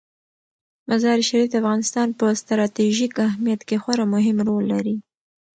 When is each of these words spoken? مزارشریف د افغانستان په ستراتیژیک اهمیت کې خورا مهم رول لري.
مزارشریف 0.89 1.47
د 1.51 1.53
افغانستان 1.61 2.07
په 2.19 2.25
ستراتیژیک 2.41 3.13
اهمیت 3.27 3.61
کې 3.67 3.75
خورا 3.83 4.05
مهم 4.15 4.37
رول 4.47 4.63
لري. 4.73 4.95